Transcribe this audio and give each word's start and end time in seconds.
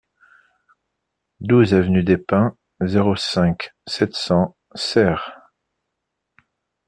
douze 1.41 1.75
avenue 1.75 2.03
des 2.03 2.17
Pins, 2.17 2.57
zéro 2.83 3.15
cinq, 3.15 3.69
sept 3.85 4.15
cents, 4.15 4.57
Serres 4.73 5.37